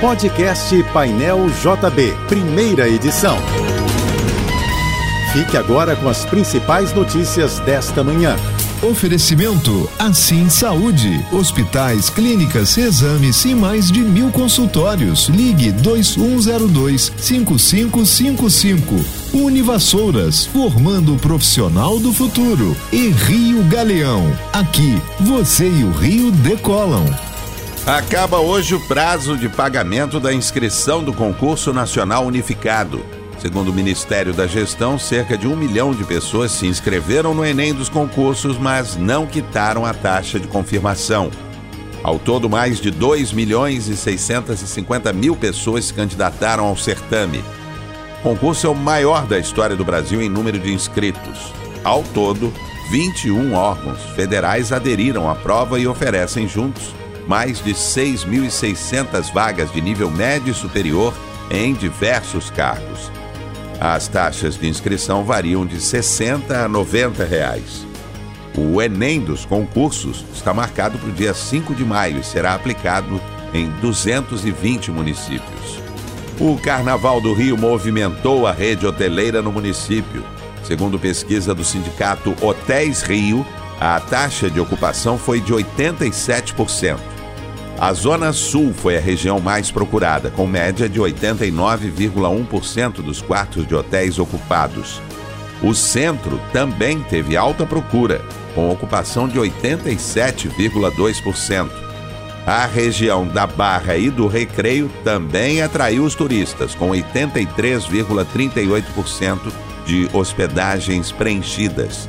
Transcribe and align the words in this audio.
Podcast 0.00 0.82
Painel 0.94 1.46
JB, 1.50 2.16
primeira 2.26 2.88
edição. 2.88 3.36
Fique 5.30 5.58
agora 5.58 5.94
com 5.94 6.08
as 6.08 6.24
principais 6.24 6.94
notícias 6.94 7.58
desta 7.60 8.02
manhã. 8.02 8.34
Oferecimento 8.82 9.90
Assim 9.98 10.48
Saúde. 10.48 11.22
Hospitais, 11.30 12.08
clínicas, 12.08 12.78
exames 12.78 13.44
e 13.44 13.54
mais 13.54 13.92
de 13.92 14.00
mil 14.00 14.30
consultórios. 14.30 15.28
Ligue 15.28 15.70
2102 15.70 17.12
5555. 17.18 19.04
Univassouras, 19.34 20.46
formando 20.46 21.14
o 21.14 21.18
profissional 21.18 22.00
do 22.00 22.10
futuro. 22.10 22.74
E 22.90 23.10
Rio 23.10 23.62
Galeão. 23.64 24.34
Aqui, 24.50 24.98
você 25.20 25.68
e 25.68 25.84
o 25.84 25.90
Rio 25.90 26.32
decolam. 26.32 27.04
Acaba 27.86 28.38
hoje 28.38 28.74
o 28.74 28.80
prazo 28.80 29.38
de 29.38 29.48
pagamento 29.48 30.20
da 30.20 30.32
inscrição 30.34 31.02
do 31.02 31.14
concurso 31.14 31.72
nacional 31.72 32.26
unificado. 32.26 33.02
Segundo 33.38 33.68
o 33.68 33.72
Ministério 33.72 34.34
da 34.34 34.46
Gestão, 34.46 34.98
cerca 34.98 35.36
de 35.36 35.48
um 35.48 35.56
milhão 35.56 35.94
de 35.94 36.04
pessoas 36.04 36.52
se 36.52 36.66
inscreveram 36.66 37.34
no 37.34 37.44
Enem 37.44 37.72
dos 37.72 37.88
concursos, 37.88 38.58
mas 38.58 38.96
não 38.96 39.26
quitaram 39.26 39.86
a 39.86 39.94
taxa 39.94 40.38
de 40.38 40.46
confirmação. 40.46 41.30
Ao 42.02 42.18
todo, 42.18 42.50
mais 42.50 42.78
de 42.78 42.90
2 42.90 43.32
milhões 43.32 43.88
e 43.88 43.96
650 43.96 45.10
mil 45.14 45.34
pessoas 45.34 45.86
se 45.86 45.94
candidataram 45.94 46.66
ao 46.66 46.76
certame. 46.76 47.42
O 48.20 48.22
concurso 48.22 48.66
é 48.66 48.70
o 48.70 48.74
maior 48.74 49.26
da 49.26 49.38
história 49.38 49.74
do 49.74 49.86
Brasil 49.86 50.20
em 50.20 50.28
número 50.28 50.58
de 50.58 50.70
inscritos. 50.70 51.52
Ao 51.82 52.02
todo, 52.02 52.52
21 52.90 53.54
órgãos 53.54 54.00
federais 54.14 54.70
aderiram 54.70 55.30
à 55.30 55.34
prova 55.34 55.80
e 55.80 55.86
oferecem 55.86 56.46
juntos 56.46 56.99
mais 57.30 57.62
de 57.62 57.72
6.600 57.72 59.32
vagas 59.32 59.72
de 59.72 59.80
nível 59.80 60.10
médio 60.10 60.50
e 60.50 60.54
superior 60.54 61.14
em 61.48 61.72
diversos 61.72 62.50
cargos. 62.50 63.08
As 63.80 64.08
taxas 64.08 64.58
de 64.58 64.66
inscrição 64.66 65.22
variam 65.22 65.64
de 65.64 65.80
60 65.80 66.64
a 66.64 66.68
90 66.68 67.24
reais. 67.24 67.86
O 68.58 68.82
Enem 68.82 69.20
dos 69.20 69.44
concursos 69.44 70.24
está 70.34 70.52
marcado 70.52 70.98
para 70.98 71.08
o 71.08 71.12
dia 71.12 71.32
5 71.32 71.72
de 71.72 71.84
maio 71.84 72.18
e 72.18 72.24
será 72.24 72.52
aplicado 72.52 73.20
em 73.54 73.68
220 73.80 74.90
municípios. 74.90 75.80
O 76.40 76.58
Carnaval 76.58 77.20
do 77.20 77.32
Rio 77.32 77.56
movimentou 77.56 78.44
a 78.44 78.50
rede 78.50 78.88
hoteleira 78.88 79.40
no 79.40 79.52
município. 79.52 80.24
Segundo 80.64 80.98
pesquisa 80.98 81.54
do 81.54 81.62
sindicato 81.62 82.34
Hotéis 82.40 83.02
Rio, 83.02 83.46
a 83.80 84.00
taxa 84.00 84.50
de 84.50 84.58
ocupação 84.58 85.16
foi 85.16 85.40
de 85.40 85.52
87%. 85.52 87.19
A 87.80 87.92
Zona 87.94 88.32
Sul 88.34 88.74
foi 88.74 88.98
a 88.98 89.00
região 89.00 89.40
mais 89.40 89.70
procurada, 89.70 90.30
com 90.30 90.46
média 90.46 90.86
de 90.86 91.00
89,1% 91.00 92.96
dos 92.96 93.22
quartos 93.22 93.66
de 93.66 93.74
hotéis 93.74 94.18
ocupados. 94.18 95.00
O 95.62 95.72
centro 95.72 96.38
também 96.52 97.00
teve 97.00 97.38
alta 97.38 97.64
procura, 97.64 98.20
com 98.54 98.70
ocupação 98.70 99.26
de 99.26 99.38
87,2%. 99.38 101.70
A 102.46 102.66
região 102.66 103.26
da 103.26 103.46
Barra 103.46 103.96
e 103.96 104.10
do 104.10 104.26
Recreio 104.26 104.90
também 105.02 105.62
atraiu 105.62 106.04
os 106.04 106.14
turistas, 106.14 106.74
com 106.74 106.90
83,38% 106.90 109.50
de 109.86 110.06
hospedagens 110.12 111.10
preenchidas. 111.10 112.06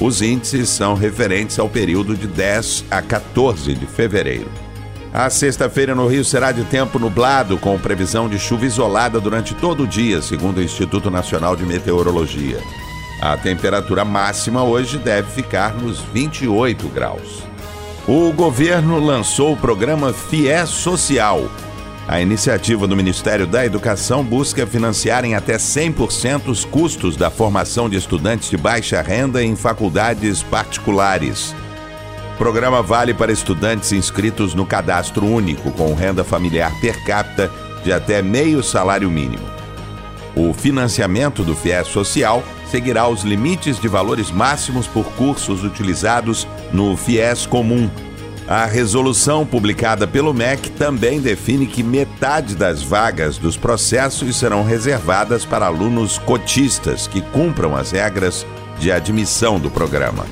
Os 0.00 0.20
índices 0.20 0.68
são 0.68 0.94
referentes 0.94 1.60
ao 1.60 1.68
período 1.68 2.16
de 2.16 2.26
10 2.26 2.86
a 2.90 3.00
14 3.00 3.72
de 3.72 3.86
fevereiro. 3.86 4.65
A 5.12 5.30
sexta-feira 5.30 5.94
no 5.94 6.06
Rio 6.06 6.24
será 6.24 6.52
de 6.52 6.64
tempo 6.64 6.98
nublado, 6.98 7.56
com 7.56 7.78
previsão 7.78 8.28
de 8.28 8.38
chuva 8.38 8.66
isolada 8.66 9.20
durante 9.20 9.54
todo 9.54 9.84
o 9.84 9.86
dia, 9.86 10.20
segundo 10.20 10.58
o 10.58 10.62
Instituto 10.62 11.10
Nacional 11.10 11.56
de 11.56 11.64
Meteorologia. 11.64 12.58
A 13.20 13.36
temperatura 13.36 14.04
máxima 14.04 14.62
hoje 14.62 14.98
deve 14.98 15.30
ficar 15.30 15.74
nos 15.74 16.00
28 16.00 16.88
graus. 16.88 17.42
O 18.06 18.30
governo 18.32 19.00
lançou 19.00 19.54
o 19.54 19.56
programa 19.56 20.12
FIES 20.12 20.68
Social. 20.68 21.50
A 22.06 22.20
iniciativa 22.20 22.86
do 22.86 22.94
Ministério 22.94 23.46
da 23.46 23.64
Educação 23.64 24.22
busca 24.22 24.66
financiar 24.66 25.24
em 25.24 25.34
até 25.34 25.56
100% 25.56 26.48
os 26.48 26.64
custos 26.64 27.16
da 27.16 27.30
formação 27.30 27.88
de 27.88 27.96
estudantes 27.96 28.50
de 28.50 28.56
baixa 28.56 29.00
renda 29.02 29.42
em 29.42 29.56
faculdades 29.56 30.42
particulares. 30.42 31.52
Programa 32.38 32.82
vale 32.82 33.14
para 33.14 33.32
estudantes 33.32 33.92
inscritos 33.92 34.54
no 34.54 34.66
cadastro 34.66 35.24
único, 35.24 35.70
com 35.72 35.94
renda 35.94 36.22
familiar 36.22 36.72
per 36.80 37.02
capita 37.04 37.50
de 37.82 37.92
até 37.92 38.20
meio 38.20 38.62
salário 38.62 39.10
mínimo. 39.10 39.44
O 40.34 40.52
financiamento 40.52 41.42
do 41.42 41.56
FIES 41.56 41.86
Social 41.86 42.42
seguirá 42.70 43.08
os 43.08 43.22
limites 43.22 43.80
de 43.80 43.88
valores 43.88 44.30
máximos 44.30 44.86
por 44.86 45.04
cursos 45.12 45.64
utilizados 45.64 46.46
no 46.72 46.94
FIES 46.94 47.46
Comum. 47.46 47.88
A 48.46 48.66
resolução 48.66 49.46
publicada 49.46 50.06
pelo 50.06 50.34
MEC 50.34 50.70
também 50.72 51.20
define 51.20 51.66
que 51.66 51.82
metade 51.82 52.54
das 52.54 52.82
vagas 52.82 53.38
dos 53.38 53.56
processos 53.56 54.36
serão 54.36 54.62
reservadas 54.62 55.44
para 55.44 55.66
alunos 55.66 56.18
cotistas 56.18 57.06
que 57.06 57.22
cumpram 57.22 57.74
as 57.74 57.92
regras 57.92 58.46
de 58.78 58.92
admissão 58.92 59.58
do 59.58 59.70
programa. 59.70 60.26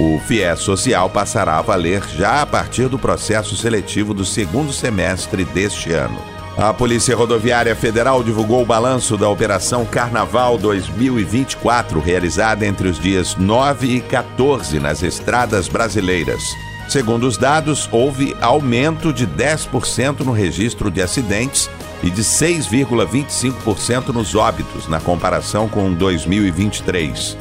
O 0.00 0.20
FIES 0.20 0.60
Social 0.60 1.10
passará 1.10 1.58
a 1.58 1.62
valer 1.62 2.04
já 2.16 2.40
a 2.40 2.46
partir 2.46 2.88
do 2.88 2.96
processo 2.96 3.56
seletivo 3.56 4.14
do 4.14 4.24
segundo 4.24 4.72
semestre 4.72 5.44
deste 5.44 5.92
ano. 5.92 6.22
A 6.56 6.72
Polícia 6.72 7.16
Rodoviária 7.16 7.74
Federal 7.74 8.22
divulgou 8.22 8.62
o 8.62 8.66
balanço 8.66 9.16
da 9.16 9.28
Operação 9.28 9.84
Carnaval 9.84 10.56
2024, 10.56 11.98
realizada 11.98 12.64
entre 12.64 12.86
os 12.86 13.00
dias 13.00 13.34
9 13.34 13.96
e 13.96 14.00
14 14.00 14.78
nas 14.78 15.02
estradas 15.02 15.66
brasileiras. 15.66 16.44
Segundo 16.88 17.26
os 17.26 17.36
dados, 17.36 17.88
houve 17.90 18.36
aumento 18.40 19.12
de 19.12 19.26
10% 19.26 20.20
no 20.20 20.30
registro 20.30 20.92
de 20.92 21.02
acidentes 21.02 21.68
e 22.04 22.10
de 22.10 22.22
6,25% 22.22 24.10
nos 24.10 24.36
óbitos 24.36 24.86
na 24.86 25.00
comparação 25.00 25.68
com 25.68 25.92
2023. 25.92 27.36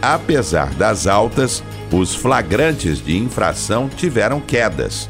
Apesar 0.00 0.72
das 0.74 1.06
altas, 1.06 1.62
os 1.92 2.14
flagrantes 2.14 3.04
de 3.04 3.16
infração 3.16 3.88
tiveram 3.88 4.40
quedas. 4.40 5.08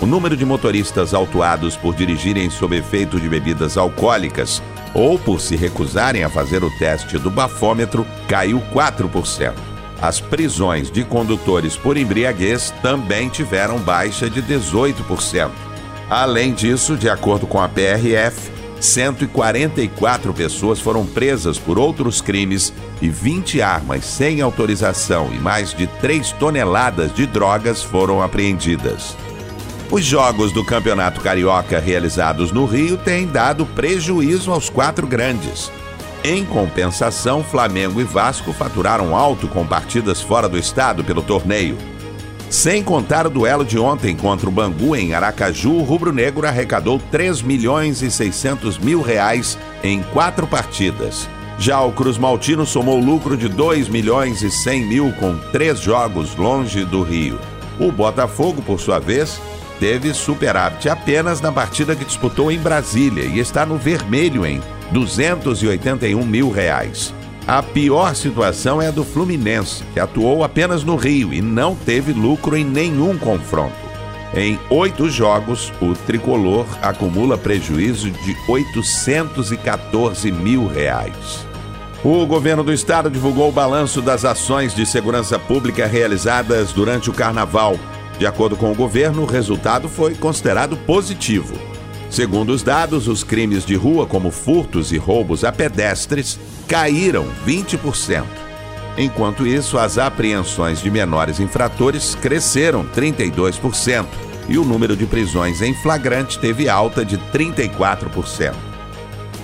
O 0.00 0.06
número 0.06 0.36
de 0.36 0.44
motoristas 0.44 1.14
autuados 1.14 1.76
por 1.76 1.94
dirigirem 1.94 2.50
sob 2.50 2.76
efeito 2.76 3.18
de 3.18 3.28
bebidas 3.28 3.76
alcoólicas 3.76 4.62
ou 4.94 5.18
por 5.18 5.40
se 5.40 5.56
recusarem 5.56 6.24
a 6.24 6.28
fazer 6.28 6.62
o 6.62 6.70
teste 6.78 7.18
do 7.18 7.30
bafômetro 7.30 8.06
caiu 8.28 8.62
4%. 8.72 9.54
As 10.00 10.20
prisões 10.20 10.90
de 10.90 11.04
condutores 11.04 11.76
por 11.76 11.96
embriaguez 11.96 12.72
também 12.82 13.28
tiveram 13.28 13.78
baixa 13.78 14.28
de 14.28 14.42
18%. 14.42 15.50
Além 16.08 16.52
disso, 16.52 16.96
de 16.96 17.08
acordo 17.08 17.46
com 17.46 17.60
a 17.60 17.68
PRF, 17.68 18.50
144 18.80 20.34
pessoas 20.34 20.78
foram 20.78 21.06
presas 21.06 21.58
por 21.58 21.78
outros 21.78 22.20
crimes 22.20 22.72
e 23.00 23.08
20 23.08 23.60
armas 23.60 24.04
sem 24.04 24.40
autorização 24.40 25.30
e 25.32 25.38
mais 25.38 25.74
de 25.74 25.86
3 25.86 26.32
toneladas 26.32 27.12
de 27.14 27.26
drogas 27.26 27.82
foram 27.82 28.22
apreendidas. 28.22 29.16
Os 29.90 30.04
jogos 30.04 30.50
do 30.50 30.64
Campeonato 30.64 31.20
Carioca 31.20 31.78
realizados 31.78 32.50
no 32.50 32.66
Rio 32.66 32.96
têm 32.96 33.26
dado 33.26 33.64
prejuízo 33.64 34.50
aos 34.50 34.68
quatro 34.68 35.06
grandes. 35.06 35.70
Em 36.24 36.44
compensação, 36.44 37.44
Flamengo 37.44 38.00
e 38.00 38.04
Vasco 38.04 38.52
faturaram 38.52 39.14
alto 39.14 39.46
com 39.46 39.64
partidas 39.64 40.20
fora 40.20 40.48
do 40.48 40.58
estado 40.58 41.04
pelo 41.04 41.22
torneio. 41.22 41.78
Sem 42.50 42.82
contar 42.82 43.26
o 43.26 43.30
duelo 43.30 43.64
de 43.64 43.78
ontem 43.78 44.16
contra 44.16 44.48
o 44.48 44.52
Bangu 44.52 44.96
em 44.96 45.14
Aracaju, 45.14 45.72
o 45.72 45.82
Rubro 45.82 46.12
Negro 46.12 46.46
arrecadou 46.46 47.00
3 47.10 47.42
milhões 47.42 48.02
e 48.02 48.10
600 48.10 48.78
mil 48.78 49.02
reais 49.02 49.56
em 49.84 50.02
quatro 50.02 50.46
partidas. 50.46 51.28
Já 51.58 51.80
o 51.80 51.92
Cruz 51.92 52.18
Maltino 52.18 52.66
somou 52.66 53.00
lucro 53.00 53.36
de 53.36 53.48
2 53.48 53.88
milhões 53.88 54.42
e 54.42 54.50
100 54.50 54.86
mil 54.86 55.12
com 55.14 55.36
três 55.52 55.80
jogos 55.80 56.36
longe 56.36 56.84
do 56.84 57.02
Rio. 57.02 57.38
O 57.80 57.90
Botafogo, 57.90 58.60
por 58.60 58.78
sua 58.78 58.98
vez, 58.98 59.40
teve 59.80 60.12
superávit 60.12 60.88
apenas 60.88 61.40
na 61.40 61.50
partida 61.50 61.96
que 61.96 62.04
disputou 62.04 62.52
em 62.52 62.58
Brasília 62.58 63.24
e 63.24 63.38
está 63.38 63.64
no 63.64 63.76
vermelho 63.76 64.44
em 64.44 64.60
281 64.92 66.24
mil 66.24 66.50
reais. 66.50 67.12
A 67.46 67.62
pior 67.62 68.14
situação 68.14 68.82
é 68.82 68.88
a 68.88 68.90
do 68.90 69.04
Fluminense, 69.04 69.84
que 69.94 70.00
atuou 70.00 70.42
apenas 70.42 70.82
no 70.82 70.96
Rio 70.96 71.32
e 71.32 71.40
não 71.40 71.74
teve 71.74 72.12
lucro 72.12 72.56
em 72.56 72.64
nenhum 72.64 73.16
confronto. 73.16 73.86
Em 74.34 74.58
oito 74.68 75.08
jogos, 75.08 75.72
o 75.80 75.94
tricolor 75.94 76.66
acumula 76.82 77.38
prejuízo 77.38 78.10
de 78.10 78.36
814 78.48 80.32
mil 80.32 80.66
reais. 80.66 81.45
O 82.08 82.24
governo 82.24 82.62
do 82.62 82.72
estado 82.72 83.10
divulgou 83.10 83.48
o 83.48 83.52
balanço 83.52 84.00
das 84.00 84.24
ações 84.24 84.72
de 84.72 84.86
segurança 84.86 85.40
pública 85.40 85.88
realizadas 85.88 86.70
durante 86.70 87.10
o 87.10 87.12
carnaval. 87.12 87.76
De 88.16 88.24
acordo 88.24 88.56
com 88.56 88.70
o 88.70 88.76
governo, 88.76 89.22
o 89.22 89.26
resultado 89.26 89.88
foi 89.88 90.14
considerado 90.14 90.76
positivo. 90.76 91.58
Segundo 92.08 92.50
os 92.50 92.62
dados, 92.62 93.08
os 93.08 93.24
crimes 93.24 93.66
de 93.66 93.74
rua, 93.74 94.06
como 94.06 94.30
furtos 94.30 94.92
e 94.92 94.96
roubos 94.96 95.42
a 95.42 95.50
pedestres, 95.50 96.38
caíram 96.68 97.26
20%. 97.44 98.24
Enquanto 98.96 99.44
isso, 99.44 99.76
as 99.76 99.98
apreensões 99.98 100.80
de 100.80 100.88
menores 100.92 101.40
infratores 101.40 102.14
cresceram 102.14 102.84
32% 102.84 104.06
e 104.48 104.56
o 104.56 104.64
número 104.64 104.96
de 104.96 105.06
prisões 105.06 105.60
em 105.60 105.74
flagrante 105.74 106.38
teve 106.38 106.68
alta 106.68 107.04
de 107.04 107.18
34%. 107.18 108.65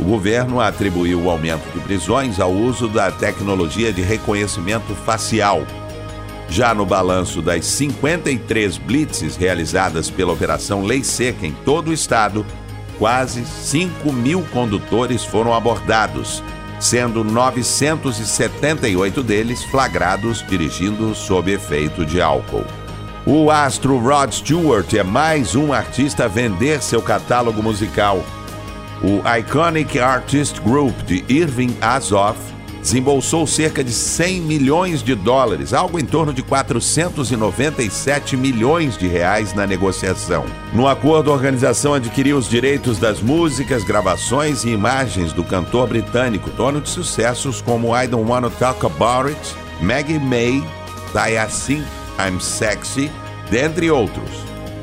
O 0.00 0.04
governo 0.04 0.60
atribuiu 0.60 1.22
o 1.22 1.30
aumento 1.30 1.70
de 1.72 1.80
prisões 1.80 2.40
ao 2.40 2.52
uso 2.52 2.88
da 2.88 3.10
tecnologia 3.10 3.92
de 3.92 4.02
reconhecimento 4.02 4.94
facial. 4.94 5.62
Já 6.48 6.74
no 6.74 6.84
balanço 6.84 7.40
das 7.40 7.64
53 7.64 8.78
blitzes 8.78 9.36
realizadas 9.36 10.10
pela 10.10 10.32
Operação 10.32 10.82
Lei 10.82 11.02
Seca 11.04 11.46
em 11.46 11.52
todo 11.64 11.88
o 11.88 11.92
estado, 11.92 12.44
quase 12.98 13.44
5 13.44 14.12
mil 14.12 14.42
condutores 14.52 15.24
foram 15.24 15.54
abordados, 15.54 16.42
sendo 16.78 17.24
978 17.24 19.22
deles 19.22 19.62
flagrados 19.64 20.44
dirigindo 20.46 21.14
sob 21.14 21.50
efeito 21.50 22.04
de 22.04 22.20
álcool. 22.20 22.64
O 23.24 23.50
astro 23.50 23.98
Rod 23.98 24.32
Stewart 24.32 24.92
é 24.94 25.02
mais 25.04 25.54
um 25.54 25.72
artista 25.72 26.24
a 26.24 26.28
vender 26.28 26.82
seu 26.82 27.00
catálogo 27.00 27.62
musical. 27.62 28.22
O 29.04 29.20
Iconic 29.36 29.98
Artist 29.98 30.60
Group 30.60 30.96
de 31.02 31.24
Irving 31.28 31.76
Azoff 31.80 32.38
desembolsou 32.80 33.48
cerca 33.48 33.82
de 33.82 33.90
100 33.90 34.40
milhões 34.42 35.02
de 35.02 35.16
dólares, 35.16 35.74
algo 35.74 35.98
em 35.98 36.04
torno 36.04 36.32
de 36.32 36.40
497 36.40 38.36
milhões 38.36 38.96
de 38.96 39.08
reais 39.08 39.54
na 39.54 39.66
negociação. 39.66 40.44
No 40.72 40.86
acordo, 40.86 41.32
a 41.32 41.34
organização 41.34 41.94
adquiriu 41.94 42.36
os 42.36 42.48
direitos 42.48 42.98
das 42.98 43.20
músicas, 43.20 43.82
gravações 43.82 44.62
e 44.62 44.68
imagens 44.68 45.32
do 45.32 45.42
cantor 45.42 45.88
britânico, 45.88 46.48
dono 46.50 46.80
de 46.80 46.88
sucessos 46.88 47.60
como 47.60 47.96
I 48.00 48.06
Don't 48.06 48.30
Wanna 48.30 48.50
Talk 48.50 48.86
About 48.86 49.30
It, 49.30 49.56
Maggie 49.80 50.20
May, 50.20 50.62
Diacin, 51.12 51.82
I'm 52.20 52.40
Sexy, 52.40 53.10
dentre 53.50 53.90
outros. 53.90 54.30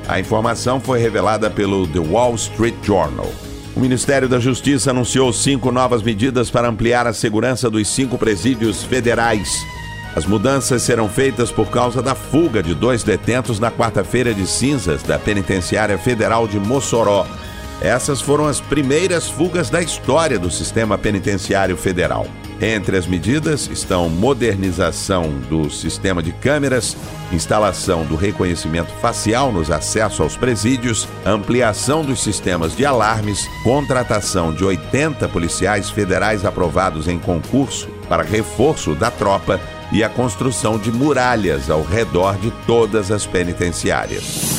A 0.09 0.19
informação 0.19 0.81
foi 0.81 0.99
revelada 0.99 1.49
pelo 1.49 1.87
The 1.87 1.99
Wall 1.99 2.35
Street 2.35 2.75
Journal. 2.83 3.31
O 3.79 3.81
Ministério 3.81 4.27
da 4.27 4.41
Justiça 4.41 4.91
anunciou 4.91 5.31
cinco 5.31 5.71
novas 5.71 6.03
medidas 6.03 6.51
para 6.51 6.67
ampliar 6.67 7.07
a 7.07 7.13
segurança 7.13 7.69
dos 7.69 7.87
cinco 7.87 8.17
presídios 8.17 8.83
federais. 8.83 9.65
As 10.13 10.25
mudanças 10.25 10.81
serão 10.81 11.07
feitas 11.07 11.49
por 11.49 11.69
causa 11.69 12.01
da 12.01 12.13
fuga 12.13 12.61
de 12.61 12.75
dois 12.75 13.03
detentos 13.03 13.57
na 13.57 13.71
quarta-feira 13.71 14.33
de 14.33 14.45
cinzas 14.45 15.01
da 15.01 15.17
Penitenciária 15.17 15.97
Federal 15.97 16.45
de 16.45 16.59
Mossoró. 16.59 17.25
Essas 17.81 18.19
foram 18.19 18.45
as 18.45 18.59
primeiras 18.59 19.29
fugas 19.29 19.69
da 19.69 19.81
história 19.81 20.37
do 20.37 20.51
sistema 20.51 20.97
penitenciário 20.97 21.77
federal. 21.77 22.27
Entre 22.61 22.97
as 22.97 23.07
medidas 23.07 23.69
estão 23.71 24.09
modernização 24.09 25.29
do 25.49 25.69
sistema 25.69 26.21
de 26.21 26.33
câmeras, 26.33 26.97
instalação 27.31 28.05
do 28.05 28.17
reconhecimento 28.17 28.91
facial 28.99 29.49
nos 29.49 29.71
acessos 29.71 30.19
aos 30.19 30.35
presídios, 30.35 31.07
ampliação 31.25 32.03
dos 32.03 32.21
sistemas 32.21 32.75
de 32.75 32.85
alarmes, 32.85 33.47
contratação 33.63 34.53
de 34.53 34.65
80 34.65 35.29
policiais 35.29 35.89
federais 35.89 36.43
aprovados 36.43 37.07
em 37.07 37.17
concurso 37.17 37.87
para 38.09 38.23
reforço 38.23 38.93
da 38.93 39.09
tropa 39.09 39.57
e 39.89 40.03
a 40.03 40.09
construção 40.09 40.77
de 40.77 40.91
muralhas 40.91 41.69
ao 41.69 41.81
redor 41.81 42.37
de 42.37 42.51
todas 42.67 43.09
as 43.09 43.25
penitenciárias. 43.25 44.58